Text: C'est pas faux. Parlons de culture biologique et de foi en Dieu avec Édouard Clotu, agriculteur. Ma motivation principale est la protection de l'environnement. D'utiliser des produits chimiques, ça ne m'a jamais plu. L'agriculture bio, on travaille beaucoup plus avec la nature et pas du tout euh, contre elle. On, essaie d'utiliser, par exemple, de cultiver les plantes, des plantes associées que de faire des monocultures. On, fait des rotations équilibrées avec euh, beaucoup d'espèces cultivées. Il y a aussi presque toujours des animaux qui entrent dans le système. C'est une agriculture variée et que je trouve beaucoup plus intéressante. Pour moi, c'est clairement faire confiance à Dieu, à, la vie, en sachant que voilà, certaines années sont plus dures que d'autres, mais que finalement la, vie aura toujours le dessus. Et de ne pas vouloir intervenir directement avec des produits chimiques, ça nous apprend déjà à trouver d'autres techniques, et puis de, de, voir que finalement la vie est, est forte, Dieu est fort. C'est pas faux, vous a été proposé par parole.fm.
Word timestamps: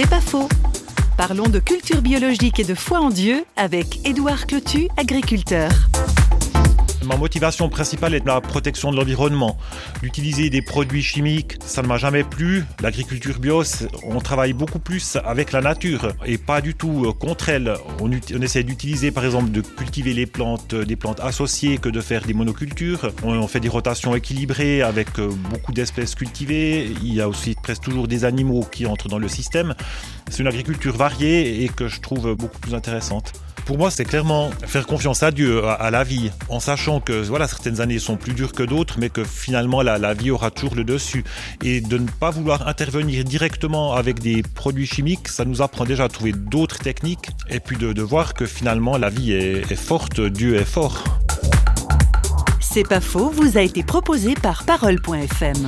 C'est 0.00 0.08
pas 0.08 0.20
faux. 0.20 0.48
Parlons 1.16 1.48
de 1.48 1.58
culture 1.58 2.02
biologique 2.02 2.60
et 2.60 2.64
de 2.64 2.76
foi 2.76 3.00
en 3.00 3.10
Dieu 3.10 3.44
avec 3.56 4.06
Édouard 4.06 4.46
Clotu, 4.46 4.86
agriculteur. 4.96 5.72
Ma 7.04 7.16
motivation 7.16 7.68
principale 7.68 8.14
est 8.14 8.26
la 8.26 8.40
protection 8.40 8.90
de 8.90 8.96
l'environnement. 8.96 9.56
D'utiliser 10.02 10.50
des 10.50 10.62
produits 10.62 11.02
chimiques, 11.02 11.56
ça 11.64 11.82
ne 11.82 11.86
m'a 11.86 11.96
jamais 11.96 12.24
plu. 12.24 12.64
L'agriculture 12.82 13.38
bio, 13.38 13.62
on 14.02 14.20
travaille 14.20 14.52
beaucoup 14.52 14.80
plus 14.80 15.16
avec 15.24 15.52
la 15.52 15.60
nature 15.60 16.12
et 16.26 16.38
pas 16.38 16.60
du 16.60 16.74
tout 16.74 17.04
euh, 17.06 17.12
contre 17.12 17.50
elle. 17.50 17.74
On, 18.00 18.10
essaie 18.10 18.64
d'utiliser, 18.64 19.10
par 19.10 19.24
exemple, 19.24 19.50
de 19.50 19.60
cultiver 19.60 20.12
les 20.12 20.26
plantes, 20.26 20.74
des 20.74 20.96
plantes 20.96 21.20
associées 21.20 21.78
que 21.78 21.88
de 21.88 22.00
faire 22.00 22.22
des 22.22 22.34
monocultures. 22.34 23.12
On, 23.22 23.46
fait 23.46 23.60
des 23.60 23.68
rotations 23.68 24.14
équilibrées 24.14 24.82
avec 24.82 25.18
euh, 25.18 25.28
beaucoup 25.50 25.72
d'espèces 25.72 26.14
cultivées. 26.14 26.90
Il 27.02 27.14
y 27.14 27.20
a 27.20 27.28
aussi 27.28 27.54
presque 27.62 27.82
toujours 27.82 28.08
des 28.08 28.24
animaux 28.24 28.66
qui 28.70 28.86
entrent 28.86 29.08
dans 29.08 29.18
le 29.18 29.28
système. 29.28 29.74
C'est 30.28 30.40
une 30.40 30.48
agriculture 30.48 30.96
variée 30.96 31.62
et 31.62 31.68
que 31.68 31.86
je 31.86 32.00
trouve 32.00 32.34
beaucoup 32.34 32.58
plus 32.58 32.74
intéressante. 32.74 33.32
Pour 33.68 33.76
moi, 33.76 33.90
c'est 33.90 34.06
clairement 34.06 34.48
faire 34.66 34.86
confiance 34.86 35.22
à 35.22 35.30
Dieu, 35.30 35.62
à, 35.62 35.90
la 35.90 36.02
vie, 36.02 36.30
en 36.48 36.58
sachant 36.58 37.00
que 37.00 37.12
voilà, 37.12 37.46
certaines 37.46 37.82
années 37.82 37.98
sont 37.98 38.16
plus 38.16 38.32
dures 38.32 38.52
que 38.52 38.62
d'autres, 38.62 38.94
mais 38.98 39.10
que 39.10 39.24
finalement 39.24 39.82
la, 39.82 40.14
vie 40.14 40.30
aura 40.30 40.50
toujours 40.50 40.74
le 40.74 40.84
dessus. 40.84 41.22
Et 41.62 41.82
de 41.82 41.98
ne 41.98 42.08
pas 42.08 42.30
vouloir 42.30 42.66
intervenir 42.66 43.24
directement 43.24 43.92
avec 43.92 44.20
des 44.20 44.42
produits 44.42 44.86
chimiques, 44.86 45.28
ça 45.28 45.44
nous 45.44 45.60
apprend 45.60 45.84
déjà 45.84 46.04
à 46.04 46.08
trouver 46.08 46.32
d'autres 46.32 46.78
techniques, 46.78 47.28
et 47.50 47.60
puis 47.60 47.76
de, 47.76 47.92
de, 47.92 48.00
voir 48.00 48.32
que 48.32 48.46
finalement 48.46 48.96
la 48.96 49.10
vie 49.10 49.32
est, 49.32 49.70
est 49.70 49.76
forte, 49.76 50.18
Dieu 50.18 50.56
est 50.56 50.64
fort. 50.64 51.04
C'est 52.58 52.88
pas 52.88 53.02
faux, 53.02 53.28
vous 53.28 53.58
a 53.58 53.60
été 53.60 53.82
proposé 53.82 54.32
par 54.32 54.64
parole.fm. 54.64 55.66